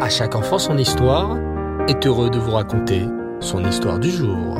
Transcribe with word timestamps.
À 0.00 0.08
chaque 0.08 0.34
enfant 0.34 0.58
son 0.58 0.76
histoire 0.76 1.38
est 1.86 2.04
heureux 2.04 2.28
de 2.28 2.38
vous 2.38 2.50
raconter 2.50 3.06
son 3.38 3.64
histoire 3.64 4.00
du 4.00 4.10
jour. 4.10 4.58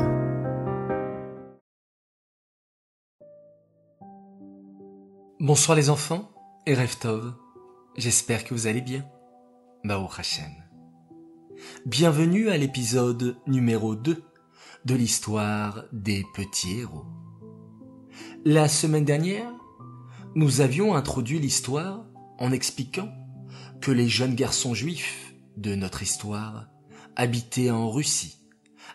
Bonsoir 5.41 5.75
les 5.75 5.89
enfants 5.89 6.31
et 6.65 6.73
Reftov, 6.73 7.33
j'espère 7.97 8.45
que 8.45 8.53
vous 8.53 8.67
allez 8.67 8.79
bien. 8.79 9.03
Bao 9.83 10.07
Hashem. 10.17 10.51
Bienvenue 11.85 12.49
à 12.49 12.55
l'épisode 12.55 13.35
numéro 13.45 13.95
2 13.95 14.23
de 14.85 14.95
l'histoire 14.95 15.83
des 15.91 16.23
petits 16.33 16.79
héros. 16.79 17.05
La 18.45 18.69
semaine 18.69 19.05
dernière, 19.05 19.51
nous 20.33 20.61
avions 20.61 20.95
introduit 20.95 21.39
l'histoire 21.39 22.05
en 22.39 22.53
expliquant 22.53 23.09
que 23.81 23.91
les 23.91 24.07
jeunes 24.07 24.35
garçons 24.35 24.73
juifs 24.73 25.24
de 25.57 25.75
notre 25.75 26.03
histoire 26.03 26.67
habitaient 27.15 27.71
en 27.71 27.89
Russie 27.89 28.37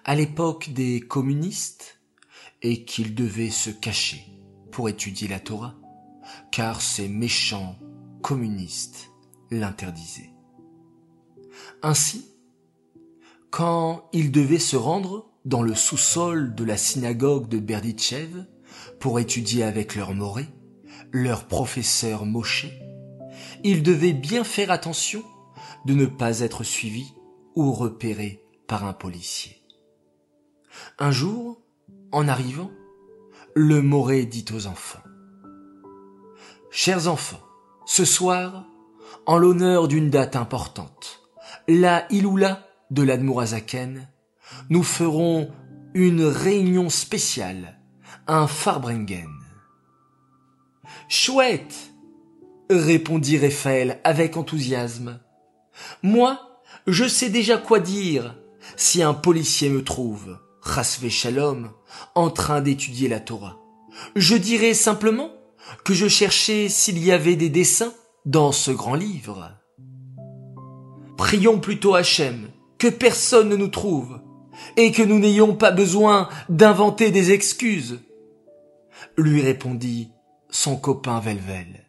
à 0.04 0.14
l'époque 0.14 0.70
des 0.70 1.00
communistes 1.00 2.00
et 2.62 2.84
qu'ils 2.84 3.14
devaient 3.14 3.50
se 3.50 3.70
cacher 3.70 4.24
pour 4.70 4.88
étudier 4.88 5.28
la 5.28 5.40
Torah 5.40 5.74
car 6.52 6.80
ces 6.80 7.08
méchants 7.08 7.76
communistes 8.22 9.10
l'interdisaient. 9.50 10.30
Ainsi, 11.82 12.26
quand 13.50 14.08
ils 14.12 14.30
devaient 14.30 14.58
se 14.58 14.76
rendre 14.76 15.30
dans 15.44 15.62
le 15.62 15.74
sous-sol 15.74 16.54
de 16.54 16.64
la 16.64 16.76
synagogue 16.76 17.48
de 17.48 17.58
Berditchev 17.58 18.44
pour 19.00 19.18
étudier 19.18 19.64
avec 19.64 19.96
leur 19.96 20.14
moré, 20.14 20.46
leur 21.12 21.46
professeur 21.46 22.26
Moshe, 22.26 22.66
ils 23.64 23.82
devaient 23.82 24.12
bien 24.12 24.44
faire 24.44 24.70
attention 24.70 25.24
de 25.84 25.94
ne 25.94 26.06
pas 26.06 26.40
être 26.40 26.64
suivis 26.64 27.14
ou 27.54 27.72
repérés 27.72 28.44
par 28.66 28.84
un 28.84 28.92
policier. 28.92 29.62
Un 30.98 31.10
jour, 31.10 31.60
en 32.12 32.28
arrivant, 32.28 32.70
le 33.54 33.82
Moré 33.82 34.24
dit 34.24 34.44
aux 34.54 34.66
enfants 34.66 35.02
Chers 36.70 37.08
enfants, 37.08 37.40
ce 37.84 38.04
soir, 38.04 38.64
en 39.26 39.38
l'honneur 39.38 39.88
d'une 39.88 40.10
date 40.10 40.36
importante, 40.36 41.22
la 41.66 42.06
Iloula 42.12 42.66
de 42.90 43.02
l'Admourazaken, 43.02 44.08
nous 44.68 44.82
ferons 44.82 45.50
une 45.94 46.22
réunion 46.22 46.88
spéciale, 46.88 47.80
un 48.26 48.46
Farbringen. 48.46 49.28
Chouette! 51.08 51.90
répondit 52.70 53.36
Raphaël 53.38 54.00
avec 54.04 54.36
enthousiasme. 54.36 55.18
Moi, 56.02 56.40
je 56.86 57.06
sais 57.06 57.30
déjà 57.30 57.56
quoi 57.58 57.80
dire 57.80 58.36
si 58.76 59.02
un 59.02 59.14
policier 59.14 59.68
me 59.68 59.84
trouve, 59.84 60.38
Rasvé 60.62 61.10
Shalom, 61.10 61.70
en 62.14 62.30
train 62.30 62.60
d'étudier 62.60 63.08
la 63.08 63.20
Torah. 63.20 63.58
Je 64.16 64.36
dirai 64.36 64.74
simplement 64.74 65.30
que 65.84 65.94
je 65.94 66.08
cherchais 66.08 66.68
s'il 66.68 66.98
y 66.98 67.12
avait 67.12 67.36
des 67.36 67.50
dessins 67.50 67.92
dans 68.24 68.52
ce 68.52 68.70
grand 68.70 68.94
livre. 68.94 69.56
Prions 71.16 71.60
plutôt 71.60 71.94
Hachem, 71.94 72.48
que 72.78 72.88
personne 72.88 73.48
ne 73.48 73.56
nous 73.56 73.68
trouve, 73.68 74.20
et 74.76 74.92
que 74.92 75.02
nous 75.02 75.18
n'ayons 75.18 75.54
pas 75.54 75.70
besoin 75.70 76.28
d'inventer 76.48 77.10
des 77.10 77.32
excuses, 77.32 78.00
lui 79.16 79.42
répondit 79.42 80.10
son 80.50 80.76
copain 80.76 81.20
Velvel. 81.20 81.86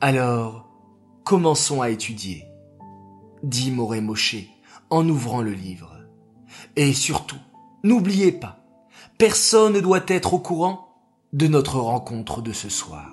Alors, 0.00 0.63
commençons 1.24 1.80
à 1.80 1.88
étudier, 1.88 2.46
dit 3.42 3.70
Moré 3.70 4.00
Moshe 4.00 4.36
en 4.90 5.08
ouvrant 5.08 5.40
le 5.42 5.52
livre. 5.52 5.96
Et 6.76 6.92
surtout, 6.92 7.38
n'oubliez 7.82 8.30
pas, 8.30 8.64
personne 9.18 9.72
ne 9.72 9.80
doit 9.80 10.04
être 10.06 10.34
au 10.34 10.38
courant 10.38 10.88
de 11.32 11.46
notre 11.46 11.78
rencontre 11.80 12.42
de 12.42 12.52
ce 12.52 12.68
soir. 12.68 13.10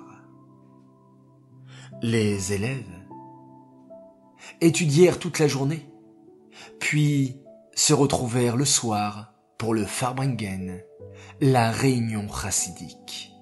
Les 2.02 2.52
élèves 2.52 3.00
étudièrent 4.60 5.18
toute 5.18 5.38
la 5.38 5.48
journée, 5.48 5.88
puis 6.78 7.36
se 7.74 7.94
retrouvèrent 7.94 8.56
le 8.56 8.64
soir 8.64 9.32
pour 9.58 9.74
le 9.74 9.84
Farbringen, 9.84 10.82
la 11.40 11.70
réunion 11.70 12.28
chassidique. 12.28 13.32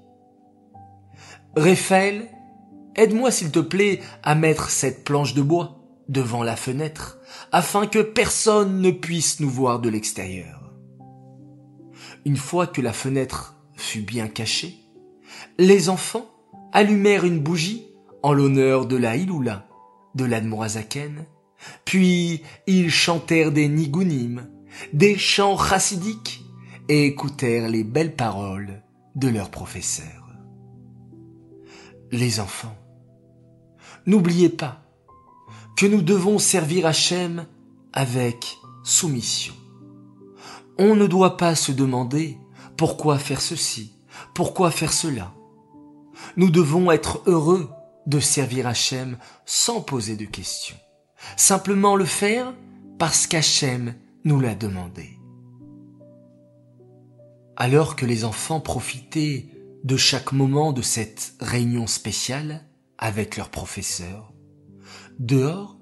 Raphaël, 1.57 2.29
aide-moi 2.97 3.31
s'il 3.31 3.51
te 3.51 3.59
plaît 3.59 4.01
à 4.23 4.35
mettre 4.35 4.71
cette 4.71 5.05
planche 5.05 5.35
de 5.35 5.43
bois 5.43 5.81
devant 6.09 6.43
la 6.43 6.57
fenêtre 6.57 7.19
afin 7.53 7.87
que 7.87 8.01
personne 8.01 8.81
ne 8.81 8.91
puisse 8.91 9.41
nous 9.41 9.51
voir 9.51 9.81
de 9.81 9.89
l'extérieur. 9.89 10.73
Une 12.25 12.37
fois 12.37 12.67
que 12.67 12.81
la 12.81 12.93
fenêtre 12.93 13.57
fut 13.77 14.03
bien 14.03 14.29
caché, 14.29 14.77
les 15.59 15.89
enfants 15.89 16.27
allumèrent 16.73 17.25
une 17.25 17.41
bougie 17.41 17.87
en 18.23 18.33
l'honneur 18.33 18.87
de 18.87 18.97
la 18.97 19.17
Iloula, 19.17 19.67
de 20.15 20.25
l'Admorazaken, 20.25 21.25
puis 21.85 22.43
ils 22.67 22.91
chantèrent 22.91 23.53
des 23.53 23.69
nigunim, 23.69 24.49
des 24.93 25.17
chants 25.17 25.57
chassidiques, 25.57 26.45
et 26.89 27.07
écoutèrent 27.07 27.69
les 27.69 27.85
belles 27.85 28.17
paroles 28.17 28.83
de 29.15 29.29
leur 29.29 29.51
professeur. 29.51 30.30
Les 32.13 32.41
enfants, 32.41 32.77
n'oubliez 34.07 34.49
pas 34.49 34.83
que 35.77 35.87
nous 35.87 36.03
devons 36.03 36.39
servir 36.39 36.87
Hachem 36.87 37.47
avec 37.93 38.59
soumission. 38.83 39.55
On 40.79 40.97
ne 40.97 41.07
doit 41.07 41.37
pas 41.37 41.55
se 41.55 41.73
demander 41.73 42.39
pourquoi 42.77 43.19
faire 43.19 43.41
ceci 43.41 43.93
Pourquoi 44.35 44.71
faire 44.71 44.93
cela 44.93 45.33
Nous 46.37 46.51
devons 46.51 46.91
être 46.91 47.23
heureux 47.27 47.71
de 48.07 48.19
servir 48.19 48.67
Hachem 48.67 49.19
sans 49.45 49.81
poser 49.81 50.17
de 50.17 50.25
questions. 50.25 50.79
Simplement 51.37 51.95
le 51.95 52.07
faire 52.07 52.55
parce 52.99 53.27
qu'Hachem 53.27 53.95
nous 54.25 54.41
l'a 54.41 54.55
demandé. 54.55 55.19
Alors 57.57 57.95
que 57.95 58.07
les 58.07 58.25
enfants 58.25 58.61
profitaient 58.61 59.50
de 59.85 59.97
chaque 59.97 60.33
moment 60.33 60.73
de 60.73 60.83
cette 60.83 61.35
réunion 61.41 61.87
spéciale 61.87 62.67
avec 62.99 63.37
leur 63.37 63.51
professeur, 63.51 64.33
dehors, 65.19 65.79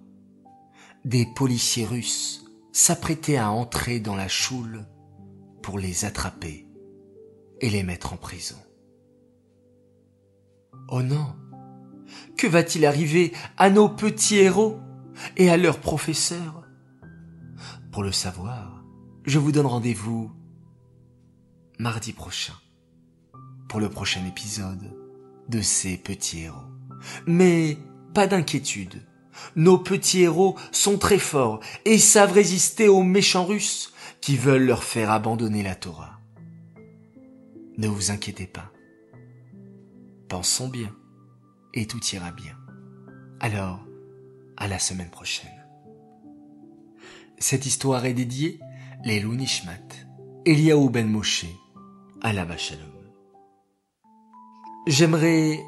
des 1.05 1.27
policiers 1.35 1.85
russes 1.85 2.45
s'apprêtaient 2.73 3.37
à 3.37 3.51
entrer 3.51 3.99
dans 3.99 4.15
la 4.15 4.29
choule 4.29 4.87
pour 5.63 5.79
les 5.79 6.05
attraper 6.05 6.67
et 7.61 7.71
les 7.71 7.83
mettre 7.83 8.13
en 8.13 8.17
prison. 8.17 8.59
Oh 10.89 11.03
non, 11.03 11.35
que 12.37 12.47
va-t-il 12.47 12.87
arriver 12.87 13.33
à 13.57 13.69
nos 13.69 13.89
petits 13.89 14.37
héros 14.37 14.79
et 15.37 15.51
à 15.51 15.57
leurs 15.57 15.81
professeurs? 15.81 16.65
Pour 17.91 18.03
le 18.03 18.13
savoir, 18.13 18.85
je 19.25 19.39
vous 19.39 19.51
donne 19.51 19.67
rendez-vous 19.67 20.31
mardi 21.79 22.13
prochain 22.13 22.55
pour 23.69 23.81
le 23.81 23.89
prochain 23.89 24.25
épisode 24.27 24.95
de 25.49 25.61
ces 25.61 25.97
petits 25.97 26.43
héros. 26.43 26.57
Mais 27.27 27.79
pas 28.15 28.27
d'inquiétude, 28.27 29.03
nos 29.57 29.79
petits 29.79 30.23
héros 30.23 30.57
sont 30.73 30.99
très 30.99 31.19
forts 31.19 31.61
et 31.85 31.99
savent 31.99 32.33
résister 32.33 32.89
aux 32.89 33.03
méchants 33.03 33.45
Russes 33.45 33.93
qui 34.21 34.37
veulent 34.37 34.67
leur 34.67 34.85
faire 34.85 35.11
abandonner 35.11 35.63
la 35.63 35.75
Torah. 35.75 36.21
Ne 37.77 37.87
vous 37.87 38.11
inquiétez 38.11 38.47
pas. 38.47 38.73
Pensons 40.29 40.69
bien 40.69 40.95
et 41.75 41.87
tout 41.87 42.05
ira 42.13 42.33
bien. 42.33 42.57
Alors, 43.41 43.85
à 44.57 44.67
la 44.67 44.79
semaine 44.79 45.11
prochaine. 45.11 45.49
Cette 47.39 47.67
histoire 47.67 48.05
est 48.05 48.15
dédiée 48.15 48.59
les 49.05 49.23
Nishmat, 49.23 49.79
Eliaou 50.45 50.91
Ben 50.91 51.09
Moshe, 51.09 51.47
à 52.21 52.33
la 52.33 52.57
Shalom. 52.57 52.98
J'aimerais 54.89 55.67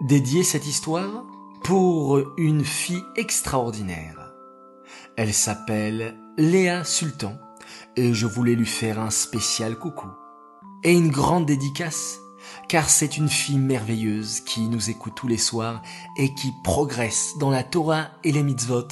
dédier 0.00 0.44
cette 0.44 0.68
histoire 0.68 1.24
pour 1.64 2.20
une 2.36 2.64
fille 2.64 3.02
extraordinaire. 3.16 4.32
Elle 5.16 5.34
s'appelle 5.34 6.16
Léa 6.38 6.84
Sultan 6.84 7.36
et 7.96 8.14
je 8.14 8.28
voulais 8.28 8.54
lui 8.54 8.66
faire 8.66 9.00
un 9.00 9.10
spécial 9.10 9.76
coucou 9.76 10.06
et 10.84 10.92
une 10.92 11.10
grande 11.10 11.46
dédicace, 11.46 12.20
car 12.68 12.88
c'est 12.88 13.16
une 13.16 13.28
fille 13.28 13.58
merveilleuse 13.58 14.38
qui 14.42 14.68
nous 14.68 14.88
écoute 14.88 15.14
tous 15.16 15.26
les 15.26 15.36
soirs 15.36 15.82
et 16.16 16.32
qui 16.32 16.52
progresse 16.62 17.32
dans 17.40 17.50
la 17.50 17.64
Torah 17.64 18.10
et 18.22 18.30
les 18.30 18.44
mitzvot 18.44 18.86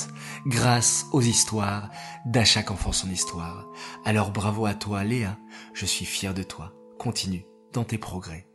grâce 0.44 1.06
aux 1.12 1.22
histoires 1.22 1.88
d'à 2.26 2.44
chaque 2.44 2.72
enfant 2.72 2.90
son 2.90 3.10
histoire. 3.10 3.68
Alors 4.04 4.32
bravo 4.32 4.66
à 4.66 4.74
toi 4.74 5.04
Léa, 5.04 5.38
je 5.72 5.86
suis 5.86 6.04
fier 6.04 6.34
de 6.34 6.42
toi. 6.42 6.72
Continue 6.98 7.46
dans 7.72 7.84
tes 7.84 7.98
progrès. 7.98 8.47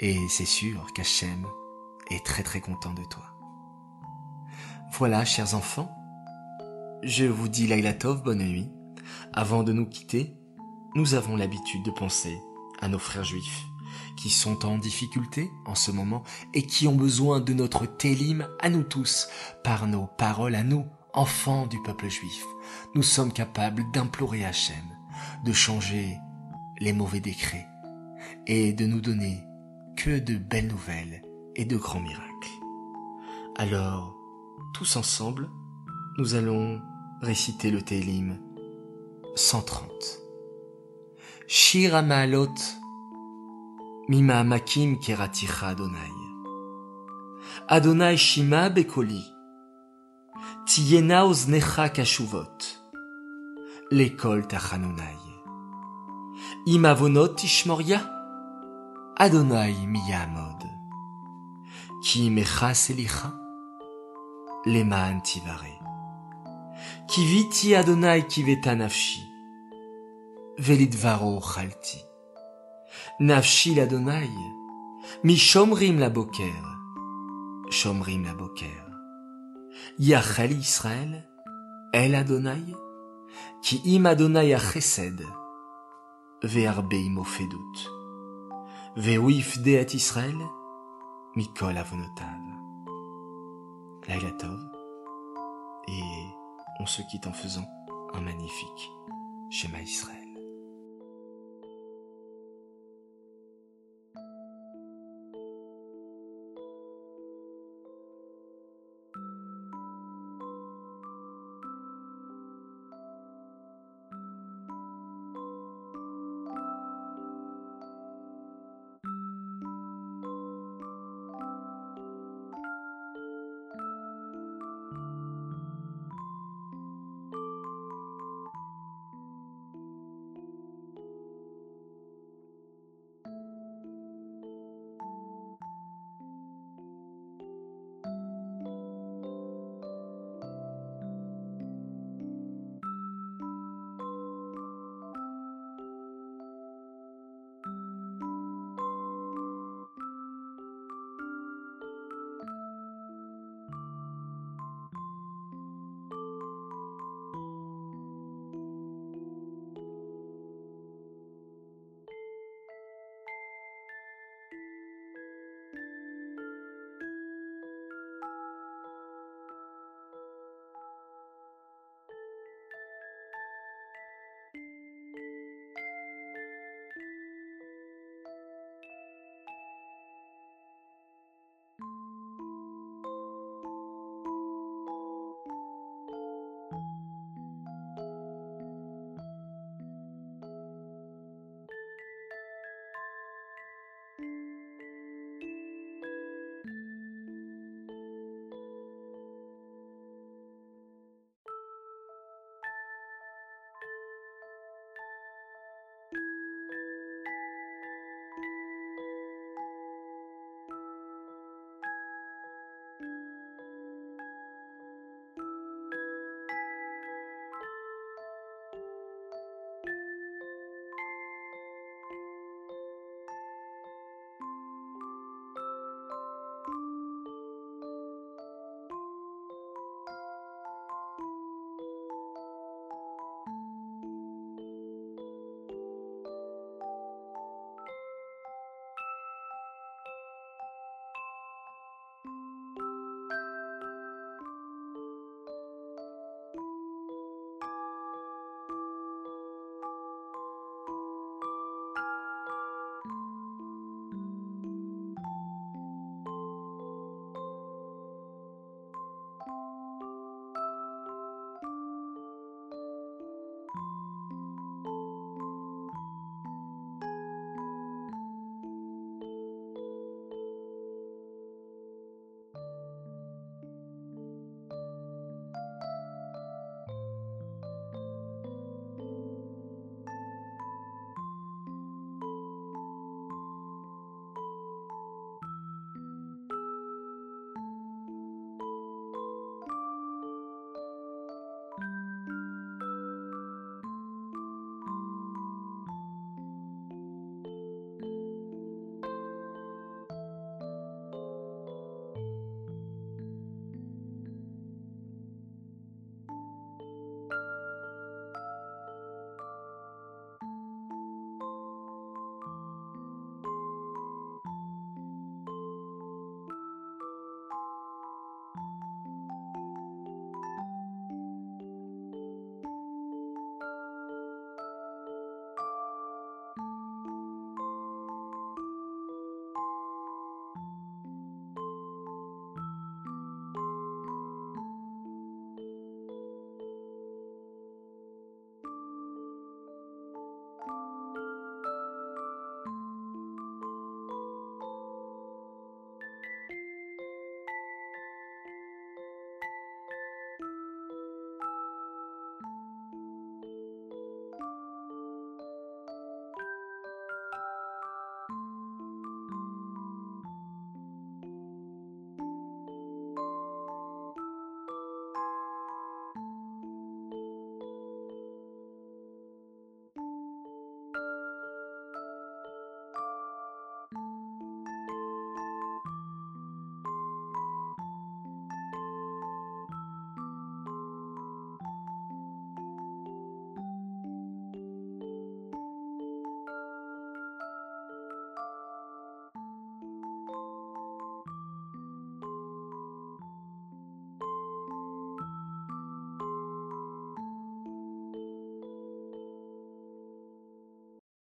Et 0.00 0.18
c'est 0.28 0.44
sûr 0.44 0.86
qu'Hachem 0.94 1.46
est 2.10 2.24
très 2.24 2.42
très 2.42 2.60
content 2.60 2.92
de 2.92 3.04
toi. 3.04 3.24
Voilà, 4.92 5.24
chers 5.24 5.54
enfants, 5.54 5.90
je 7.02 7.24
vous 7.24 7.48
dis 7.48 7.66
Lailatov, 7.66 8.22
bonne 8.22 8.44
nuit. 8.44 8.70
Avant 9.32 9.62
de 9.62 9.72
nous 9.72 9.86
quitter, 9.86 10.36
nous 10.94 11.14
avons 11.14 11.36
l'habitude 11.36 11.82
de 11.82 11.90
penser 11.90 12.38
à 12.80 12.88
nos 12.88 12.98
frères 12.98 13.24
juifs 13.24 13.64
qui 14.16 14.30
sont 14.30 14.64
en 14.64 14.78
difficulté 14.78 15.50
en 15.66 15.74
ce 15.74 15.90
moment 15.90 16.22
et 16.52 16.62
qui 16.62 16.86
ont 16.86 16.94
besoin 16.94 17.40
de 17.40 17.52
notre 17.52 17.86
télim 17.86 18.46
à 18.60 18.70
nous 18.70 18.82
tous, 18.82 19.28
par 19.62 19.86
nos 19.86 20.06
paroles 20.06 20.54
à 20.54 20.62
nous, 20.62 20.86
enfants 21.12 21.66
du 21.66 21.80
peuple 21.82 22.08
juif. 22.08 22.44
Nous 22.94 23.02
sommes 23.02 23.32
capables 23.32 23.84
d'implorer 23.92 24.44
Hachem, 24.44 24.84
de 25.44 25.52
changer 25.52 26.18
les 26.80 26.92
mauvais 26.92 27.20
décrets 27.20 27.66
et 28.46 28.72
de 28.72 28.86
nous 28.86 29.00
donner 29.00 29.44
que 29.96 30.18
de 30.18 30.36
belles 30.36 30.68
nouvelles 30.68 31.22
et 31.56 31.64
de 31.64 31.76
grands 31.76 32.00
miracles. 32.00 32.24
Alors, 33.56 34.16
tous 34.72 34.96
ensemble, 34.96 35.50
nous 36.18 36.34
allons 36.34 36.80
réciter 37.22 37.70
le 37.70 37.82
Télim 37.82 38.38
130. 39.36 39.88
Shir 41.46 42.02
Maalot 42.02 42.54
Mima 44.08 44.44
Makim 44.44 44.98
Keraticha 44.98 45.68
Adonai. 45.68 46.10
Adonai 47.68 48.16
Shima 48.16 48.70
Bekoli. 48.70 49.22
Tiyena 50.66 51.26
Oznecha 51.26 51.88
Kashuvot. 51.88 52.58
L'école 53.90 54.46
Tachanunai. 54.46 55.16
Imavonot 56.66 57.36
Ishmoria. 57.42 58.13
Adonai 59.16 59.86
Miyamod. 59.86 60.64
Ki 62.02 62.30
Mecha 62.30 62.74
Selicha. 62.74 63.32
Leman 64.66 65.20
Tivare. 65.22 65.78
Kiviti 67.06 67.76
Adonai 67.76 68.22
Kiveta 68.26 68.74
Nafshi. 68.74 69.20
Velidvaro 70.58 71.40
Chalti. 71.40 72.02
Nafshi 73.20 73.76
l'Adonai. 73.76 74.34
Mi 75.22 75.36
Shomrim 75.36 76.00
la 76.00 76.10
Boker. 76.10 76.64
Shomrim 77.70 78.24
la 78.24 78.34
Boker. 78.34 78.84
Yachel 80.00 80.58
Israël. 80.58 81.24
El 81.92 82.16
Adonai. 82.16 82.74
Ki 83.62 83.80
im 83.84 84.06
Adonai 84.06 84.52
a 84.54 84.58
chesed. 84.58 85.22
Ve'arbe 86.42 86.94
imo 86.96 87.22
fedut. 88.96 89.02
Ve'uif 89.02 89.58
deet 89.62 89.94
Israël. 89.94 90.36
Mikol 91.36 91.76
avonotav. 91.76 92.40
Laila 94.08 94.30
Tov. 94.32 94.60
Et 95.88 96.02
on 96.80 96.86
se 96.86 97.02
quitte 97.10 97.26
en 97.26 97.32
faisant 97.32 97.66
un 98.14 98.20
magnifique 98.20 98.90
schéma 99.50 99.80
Israël. 99.80 100.23